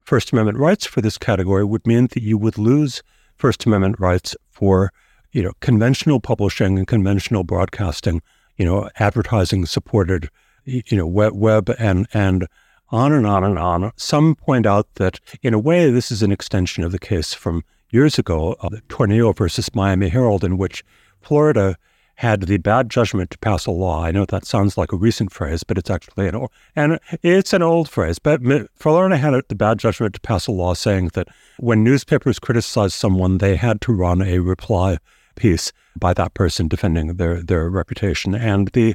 First 0.00 0.32
Amendment 0.32 0.58
rights 0.58 0.86
for 0.86 1.00
this 1.00 1.18
category 1.18 1.64
would 1.64 1.86
mean 1.86 2.08
that 2.08 2.22
you 2.22 2.36
would 2.36 2.58
lose 2.58 3.02
First 3.36 3.64
Amendment 3.66 4.00
rights 4.00 4.34
for 4.50 4.90
you 5.32 5.42
know, 5.42 5.52
conventional 5.60 6.20
publishing 6.20 6.78
and 6.78 6.86
conventional 6.86 7.44
broadcasting, 7.44 8.22
you 8.56 8.64
know, 8.64 8.90
advertising 8.96 9.66
supported, 9.66 10.28
you 10.64 10.96
know, 10.96 11.06
web, 11.06 11.34
web 11.34 11.70
and 11.78 12.06
and 12.12 12.46
on 12.90 13.12
and 13.12 13.26
on 13.26 13.44
and 13.44 13.58
on. 13.58 13.92
Some 13.96 14.34
point 14.34 14.66
out 14.66 14.88
that, 14.96 15.20
in 15.42 15.54
a 15.54 15.58
way, 15.58 15.90
this 15.90 16.10
is 16.10 16.22
an 16.22 16.32
extension 16.32 16.82
of 16.82 16.92
the 16.92 16.98
case 16.98 17.32
from 17.32 17.62
years 17.90 18.18
ago, 18.18 18.56
uh, 18.60 18.70
Tornillo 18.88 19.36
versus 19.36 19.74
Miami 19.74 20.08
Herald, 20.08 20.42
in 20.42 20.58
which 20.58 20.84
Florida 21.20 21.76
had 22.20 22.42
the 22.42 22.58
bad 22.58 22.90
judgment 22.90 23.30
to 23.30 23.38
pass 23.38 23.64
a 23.64 23.70
law. 23.70 24.04
I 24.04 24.10
know 24.10 24.26
that 24.26 24.44
sounds 24.44 24.76
like 24.76 24.92
a 24.92 24.96
recent 24.96 25.32
phrase, 25.32 25.64
but 25.64 25.78
it's 25.78 25.88
actually 25.88 26.28
an 26.28 26.34
old, 26.34 26.50
and 26.76 27.00
it's 27.22 27.54
an 27.54 27.62
old 27.62 27.88
phrase. 27.88 28.18
But 28.18 28.42
Florida 28.74 29.16
had 29.16 29.42
the 29.48 29.54
bad 29.54 29.78
judgment 29.78 30.12
to 30.16 30.20
pass 30.20 30.46
a 30.46 30.52
law 30.52 30.74
saying 30.74 31.12
that 31.14 31.28
when 31.58 31.82
newspapers 31.82 32.38
criticized 32.38 32.92
someone, 32.92 33.38
they 33.38 33.56
had 33.56 33.80
to 33.80 33.92
run 33.94 34.20
a 34.20 34.40
reply 34.40 34.98
piece 35.34 35.72
by 35.98 36.12
that 36.12 36.34
person 36.34 36.68
defending 36.68 37.14
their 37.14 37.40
their 37.40 37.70
reputation. 37.70 38.34
And 38.34 38.68
the 38.68 38.94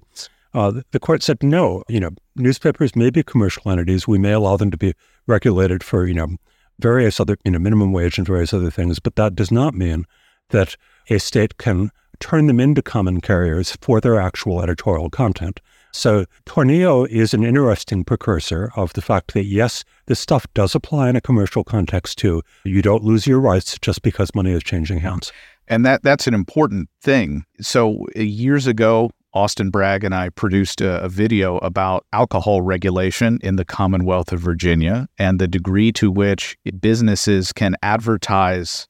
uh, 0.54 0.82
the 0.92 1.00
court 1.00 1.24
said 1.24 1.42
no. 1.42 1.84
You 1.88 2.02
know, 2.02 2.12
newspapers 2.36 2.96
may 2.96 3.10
be 3.10 3.24
commercial 3.24 3.72
entities. 3.72 4.08
We 4.08 4.20
may 4.20 4.34
allow 4.34 4.56
them 4.56 4.70
to 4.70 4.78
be 4.78 4.94
regulated 5.26 5.84
for 5.84 6.06
you 6.06 6.14
know 6.14 6.36
various 6.78 7.20
other 7.20 7.38
you 7.44 7.50
know 7.50 7.58
minimum 7.58 7.92
wage 7.92 8.20
and 8.20 8.28
various 8.28 8.54
other 8.54 8.70
things, 8.70 9.00
but 9.00 9.16
that 9.16 9.34
does 9.34 9.52
not 9.52 9.74
mean 9.74 10.06
that 10.50 10.76
a 11.10 11.18
state 11.18 11.58
can 11.58 11.90
turn 12.20 12.48
them 12.48 12.60
into 12.60 12.82
common 12.82 13.22
carriers 13.22 13.78
for 13.82 14.02
their 14.02 14.20
actual 14.20 14.62
editorial 14.62 15.10
content. 15.10 15.62
So 15.96 16.26
Tornillo 16.46 17.08
is 17.08 17.34
an 17.34 17.46
interesting 17.46 18.04
precursor 18.04 18.70
of 18.76 18.92
the 18.94 19.02
fact 19.02 19.34
that 19.34 19.46
yes, 19.46 19.86
this 20.08 20.20
stuff 20.20 20.46
does 20.54 20.76
apply 20.76 21.10
in 21.10 21.16
a 21.16 21.22
commercial 21.22 21.64
context 21.64 22.18
too. 22.18 22.42
You 22.66 22.82
don't 22.82 23.06
lose 23.06 23.26
your 23.26 23.40
rights 23.40 23.78
just 23.82 24.02
because 24.02 24.36
money 24.36 24.52
is 24.52 24.62
changing 24.62 25.00
hands. 25.00 25.32
And 25.70 25.86
that 25.86 26.04
that's 26.04 26.28
an 26.28 26.34
important 26.34 26.90
thing. 27.02 27.46
So 27.62 28.08
uh, 28.14 28.20
years 28.20 28.68
ago, 28.68 29.10
Austin 29.34 29.70
Bragg 29.70 30.04
and 30.04 30.14
I 30.14 30.30
produced 30.30 30.82
a, 30.82 31.02
a, 31.02 31.10
video 31.10 31.58
about 31.58 32.06
alcohol 32.12 32.62
regulation 32.62 33.40
in 33.42 33.56
the 33.56 33.66
Commonwealth 33.66 34.32
of 34.32 34.40
Virginia 34.40 35.08
and 35.18 35.40
the 35.40 35.48
degree 35.48 35.92
to 35.94 36.12
which 36.12 36.58
businesses 36.80 37.54
can 37.54 37.76
advertise, 37.82 38.88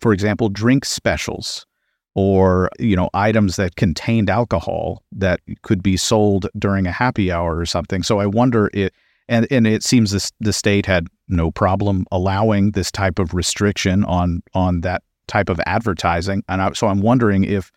for 0.00 0.12
example, 0.12 0.50
drink 0.50 0.84
specials 0.84 1.66
or 2.14 2.70
you 2.78 2.96
know 2.96 3.10
items 3.14 3.56
that 3.56 3.76
contained 3.76 4.30
alcohol 4.30 5.02
that 5.12 5.40
could 5.62 5.82
be 5.82 5.96
sold 5.96 6.48
during 6.58 6.86
a 6.86 6.92
happy 6.92 7.30
hour 7.32 7.58
or 7.58 7.66
something. 7.66 8.02
So 8.02 8.20
I 8.20 8.26
wonder 8.26 8.70
it 8.72 8.94
and 9.28 9.46
and 9.50 9.66
it 9.66 9.82
seems 9.82 10.10
this, 10.10 10.32
the 10.40 10.52
state 10.52 10.86
had 10.86 11.08
no 11.28 11.50
problem 11.50 12.06
allowing 12.12 12.72
this 12.72 12.90
type 12.90 13.18
of 13.18 13.34
restriction 13.34 14.04
on 14.04 14.42
on 14.54 14.82
that 14.82 15.02
type 15.26 15.48
of 15.48 15.60
advertising. 15.66 16.42
And 16.48 16.60
I, 16.60 16.72
so 16.72 16.88
I'm 16.88 17.00
wondering 17.00 17.44
if 17.44 17.70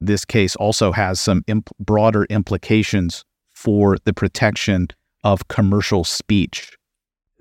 this 0.00 0.24
case 0.24 0.56
also 0.56 0.92
has 0.92 1.20
some 1.20 1.42
imp- 1.46 1.70
broader 1.78 2.24
implications 2.24 3.24
for 3.50 3.96
the 4.04 4.12
protection 4.12 4.88
of 5.24 5.48
commercial 5.48 6.04
speech. 6.04 6.76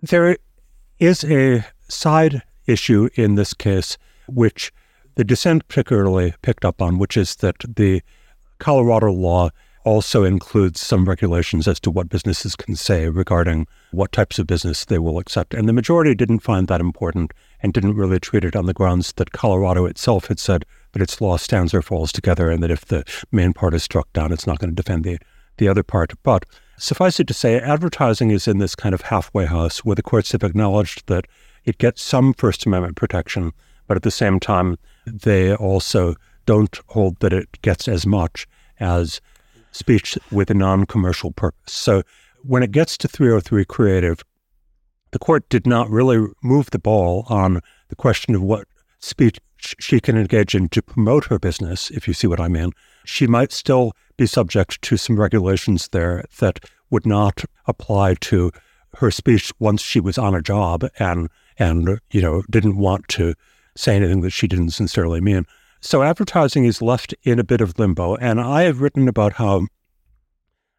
There 0.01 0.38
is 1.00 1.24
a 1.24 1.65
side 1.88 2.41
issue 2.65 3.10
in 3.15 3.36
this 3.36 3.53
case, 3.53 3.98
which 4.27 4.72
the 5.20 5.26
dissent 5.26 5.68
particularly 5.68 6.34
picked 6.44 6.64
up 6.64 6.82
on, 6.82 6.98
which 6.98 7.18
is 7.18 7.36
that 7.36 7.58
the 7.76 8.02
Colorado 8.58 9.12
law 9.12 9.50
also 9.84 10.24
includes 10.24 10.80
some 10.80 11.04
regulations 11.04 11.68
as 11.68 11.78
to 11.82 11.92
what 11.92 12.08
businesses 12.08 12.56
can 12.56 12.74
say 12.78 13.10
regarding 13.10 13.68
what 13.92 14.14
types 14.14 14.40
of 14.40 14.48
business 14.48 14.86
they 14.86 14.98
will 14.98 15.20
accept. 15.20 15.54
And 15.54 15.68
the 15.68 15.74
majority 15.74 16.16
didn't 16.16 16.40
find 16.40 16.70
that 16.70 16.80
important 16.80 17.34
and 17.62 17.74
didn't 17.74 17.98
really 17.98 18.22
treat 18.22 18.46
it 18.46 18.56
on 18.56 18.66
the 18.66 18.74
grounds 18.74 19.12
that 19.18 19.34
Colorado 19.34 19.86
itself 19.86 20.28
had 20.28 20.40
said 20.40 20.64
that 20.94 21.02
its 21.02 21.20
law 21.20 21.36
stands 21.36 21.74
or 21.74 21.82
falls 21.82 22.14
together 22.14 22.50
and 22.50 22.64
that 22.64 22.72
if 22.72 22.86
the 22.86 23.04
main 23.30 23.52
part 23.52 23.74
is 23.74 23.84
struck 23.84 24.14
down, 24.14 24.32
it's 24.32 24.48
not 24.48 24.60
going 24.60 24.74
to 24.74 24.82
defend 24.82 25.04
the, 25.04 25.20
the 25.58 25.68
other 25.68 25.84
part. 25.84 26.14
But 26.24 26.46
suffice 26.78 27.20
it 27.20 27.28
to 27.28 27.34
say, 27.34 27.60
advertising 27.60 28.32
is 28.32 28.48
in 28.48 28.60
this 28.60 28.74
kind 28.74 28.96
of 28.96 29.02
halfway 29.02 29.48
house 29.48 29.84
where 29.84 29.96
the 29.96 30.02
courts 30.02 30.32
have 30.32 30.44
acknowledged 30.44 31.08
that 31.08 31.26
it 31.66 31.78
gets 31.78 32.02
some 32.02 32.34
First 32.34 32.66
Amendment 32.66 32.96
protection, 32.96 33.52
but 33.86 33.98
at 33.98 34.04
the 34.04 34.12
same 34.12 34.40
time, 34.40 34.78
they 35.06 35.53
also 35.56 36.15
don't 36.46 36.79
hold 36.88 37.20
that 37.20 37.34
it 37.34 37.62
gets 37.62 37.88
as 37.88 38.06
much 38.06 38.48
as 38.79 39.22
speech 39.72 40.18
with 40.31 40.50
a 40.50 40.53
non 40.53 40.85
commercial 40.85 41.31
purpose. 41.31 41.74
So 41.74 42.03
when 42.44 42.64
it 42.64 42.72
gets 42.72 42.98
to 42.98 43.07
303 43.07 43.66
creative, 43.66 44.24
the 45.12 45.20
court 45.20 45.48
did 45.50 45.66
not 45.66 45.90
really 45.90 46.27
move 46.44 46.72
the 46.72 46.79
ball 46.79 47.25
on 47.29 47.62
the 47.90 47.96
question 47.96 48.35
of 48.35 48.42
what 48.42 48.68
speech 49.00 49.40
she 49.57 50.00
can 50.00 50.18
engage 50.18 50.55
in 50.55 50.70
to 50.70 50.81
promote 50.81 51.25
her 51.25 51.40
business, 51.40 51.90
if 51.92 52.07
you 52.07 52.14
see 52.14 52.27
what 52.27 52.40
I 52.40 52.48
mean. 52.48 52.72
She 53.05 53.27
might 53.27 53.51
still 53.51 53.94
be 54.18 54.25
subject 54.25 54.81
to 54.83 54.98
some 54.98 55.20
regulations 55.20 55.90
there 55.90 56.24
that 56.40 56.59
would 56.90 57.05
not 57.05 57.44
apply 57.66 58.16
to 58.16 58.51
her 58.96 59.12
speech 59.12 59.51
once 59.59 59.81
she 59.81 60.00
was 60.00 60.18
on 60.18 60.33
a 60.33 60.42
job 60.42 60.83
and 60.98 61.29
and 61.57 62.00
you 62.12 62.22
know 62.22 62.42
didn't 62.50 62.77
want 62.77 63.07
to 63.09 63.35
say 63.75 63.96
anything 63.96 64.22
that 64.22 64.32
she 64.32 64.48
didn't 64.48 64.72
sincerely 64.72 65.22
mean. 65.22 65.46
So 65.82 66.03
advertising 66.03 66.66
is 66.66 66.82
left 66.82 67.14
in 67.24 67.40
a 67.40 67.44
bit 67.44 67.62
of 67.62 67.79
limbo. 67.79 68.16
And 68.16 68.42
I 68.42 68.64
have 68.64 68.82
written 68.82 69.08
about 69.08 69.34
how 69.34 69.68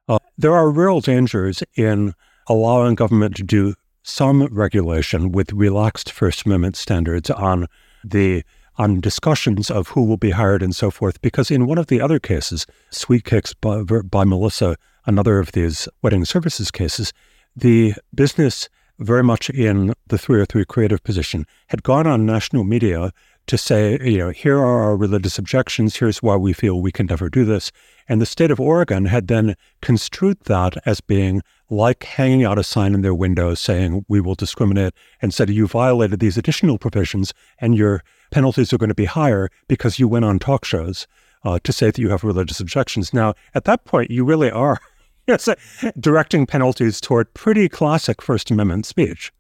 uh, 0.09 0.19
there 0.37 0.55
are 0.55 0.71
real 0.71 1.01
dangers 1.01 1.63
in 1.77 2.15
allowing 2.49 2.97
government 2.97 3.37
to 3.37 3.43
do 3.43 3.75
some 4.03 4.45
regulation 4.47 5.33
with 5.33 5.53
relaxed 5.53 6.11
First 6.11 6.45
Amendment 6.45 6.77
standards 6.77 7.31
on 7.31 7.67
the 8.05 8.43
on 8.77 8.99
discussions 9.01 9.71
of 9.71 9.89
who 9.89 10.03
will 10.03 10.17
be 10.17 10.31
hired 10.31 10.63
and 10.63 10.75
so 10.75 10.91
forth. 10.91 11.21
Because 11.21 11.51
in 11.51 11.67
one 11.67 11.77
of 11.77 11.89
the 11.89 12.01
other 12.01 12.19
cases, 12.19 12.67
Sweet 12.91 13.25
Cakes 13.25 13.53
by, 13.53 13.83
by 13.83 14.25
Melissa, 14.25 14.77
another 15.05 15.39
of 15.39 15.53
these 15.53 15.87
wedding 16.03 16.25
services 16.25 16.71
cases, 16.71 17.13
the 17.55 17.95
business 18.15 18.71
very 19.01 19.23
much 19.23 19.51
in 19.51 19.95
the 20.09 20.19
303 20.19 20.65
creative 20.67 21.03
position, 21.03 21.47
had 21.69 21.83
gone 21.83 22.07
on 22.07 22.27
national 22.27 22.65
media 22.65 23.13
to 23.47 23.59
say, 23.59 23.99
you 24.03 24.19
know, 24.19 24.31
here 24.31 24.59
are 24.59 24.83
our 24.85 24.97
religious 24.97 25.39
objections, 25.39 25.97
here's 25.97 26.23
why 26.23 26.37
we 26.37 26.53
feel 26.53 26.81
we 26.81 26.93
can 26.93 27.07
never 27.07 27.29
do 27.29 27.45
this. 27.45 27.73
And 28.09 28.21
the 28.21 28.27
state 28.27 28.51
of 28.51 28.61
Oregon 28.61 29.07
had 29.07 29.27
then 29.27 29.57
construed 29.83 30.39
that 30.45 30.77
as 30.87 31.01
being 31.01 31.43
like 31.69 32.05
hanging 32.05 32.45
out 32.45 32.59
a 32.59 32.63
sign 32.63 32.95
in 32.95 33.03
their 33.03 33.15
window 33.15 33.55
saying, 33.55 34.05
we 34.09 34.21
will 34.21 34.35
discriminate, 34.35 34.93
and 35.21 35.33
said, 35.33 35.51
you 35.51 35.67
violated 35.67 36.21
these 36.21 36.37
additional 36.37 36.79
provisions 36.79 37.33
and 37.59 37.77
your 37.77 38.05
penalties 38.31 38.73
are 38.73 38.79
going 38.79 38.89
to 38.89 38.95
be 38.95 39.07
higher 39.07 39.49
because 39.67 39.99
you 39.99 40.07
went 40.07 40.25
on 40.25 40.39
talk 40.39 40.65
shows 40.65 41.07
uh, 41.45 41.59
to 41.65 41.73
say 41.73 41.87
that 41.87 41.99
you 41.99 42.11
have 42.11 42.23
religious 42.23 42.61
objections. 42.61 43.15
Now, 43.15 43.35
at 43.55 43.65
that 43.65 43.85
point, 43.85 44.11
you 44.11 44.25
really 44.25 44.51
are 44.51 44.79
yes, 45.31 45.49
uh, 45.49 45.55
directing 45.99 46.47
penalties 46.47 47.01
toward 47.01 47.33
pretty 47.35 47.69
classic 47.69 48.21
First 48.21 48.51
Amendment 48.51 48.85
speech. 48.85 49.33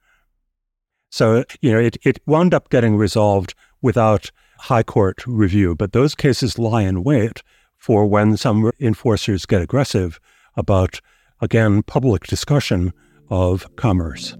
So, 1.10 1.44
you 1.60 1.72
know, 1.72 1.80
it, 1.80 1.96
it 2.04 2.20
wound 2.26 2.54
up 2.54 2.70
getting 2.70 2.96
resolved 2.96 3.54
without 3.82 4.30
high 4.58 4.84
court 4.84 5.26
review, 5.26 5.74
but 5.74 5.92
those 5.92 6.14
cases 6.14 6.58
lie 6.58 6.82
in 6.82 7.02
wait 7.02 7.42
for 7.76 8.06
when 8.06 8.36
some 8.36 8.70
enforcers 8.78 9.46
get 9.46 9.62
aggressive 9.62 10.20
about, 10.56 11.00
again, 11.40 11.82
public 11.82 12.26
discussion 12.26 12.92
of 13.28 13.66
commerce. 13.76 14.36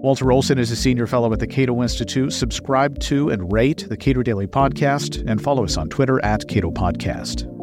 Walter 0.00 0.30
Olson 0.30 0.60
is 0.60 0.70
a 0.70 0.76
senior 0.76 1.08
fellow 1.08 1.32
at 1.32 1.40
the 1.40 1.46
Cato 1.48 1.82
Institute. 1.82 2.32
Subscribe 2.32 3.00
to 3.00 3.30
and 3.30 3.52
rate 3.52 3.86
the 3.88 3.96
Cato 3.96 4.22
Daily 4.22 4.46
Podcast 4.46 5.28
and 5.28 5.42
follow 5.42 5.64
us 5.64 5.76
on 5.76 5.88
Twitter 5.88 6.24
at 6.24 6.46
Cato 6.46 6.70
Podcast. 6.70 7.57